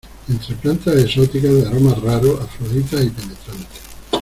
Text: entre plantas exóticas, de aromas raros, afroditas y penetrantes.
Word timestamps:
entre 0.27 0.55
plantas 0.55 0.95
exóticas, 0.97 1.53
de 1.53 1.63
aromas 1.67 2.01
raros, 2.01 2.41
afroditas 2.41 3.03
y 3.05 3.09
penetrantes. 3.11 3.81